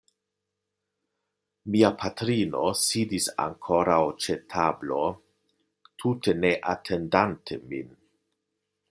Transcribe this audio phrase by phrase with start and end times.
[1.73, 5.03] Mia patrino sidis ankoraŭ ĉe tablo
[6.05, 7.95] tute ne atendante min.